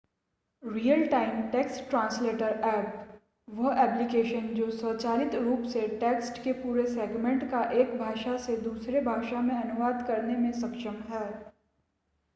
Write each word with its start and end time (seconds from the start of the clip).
real-time 0.63 1.41
text 1.49 1.83
translator 1.89 2.61
apps 2.67 3.19
वह 3.47 3.81
application 3.81 4.47
जो 4.55 4.69
स्वचालित 4.71 5.35
रूप 5.37 5.67
से 5.73 5.87
टेक्स्ट 5.99 6.43
के 6.43 6.53
पूरे 6.63 6.85
सेगमेंट 6.87 7.49
का 7.51 7.61
एक 7.75 7.97
भाषा 7.99 8.35
से 8.45 8.55
दूसरे 8.61 9.01
भाषा 9.03 9.41
में 9.41 9.55
अनुवाद 9.55 10.05
करने 10.07 10.37
में 10.37 10.51
सक्षम 10.61 10.95
है 11.09 11.25